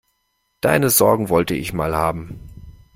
[0.61, 2.39] Deine Sorgen wollte ich mal haben.